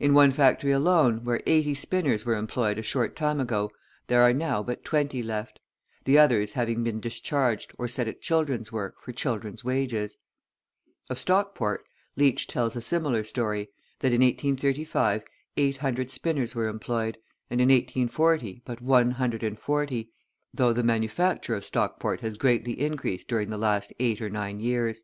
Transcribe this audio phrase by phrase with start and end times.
[0.00, 3.70] In one factory alone, where eighty spinners were employed a short time ago,
[4.06, 5.60] there are now but twenty left;
[6.06, 10.16] the others having been discharged or set at children's work for children's wages.
[11.10, 11.84] Of Stockport
[12.16, 13.68] Leach tells a similar story,
[14.00, 15.22] that in 1835,
[15.58, 17.18] 800 spinners were employed,
[17.50, 20.10] and in 1840 but 140,
[20.54, 25.02] though the manufacture of Stockport has greatly increased during the last eight or nine years.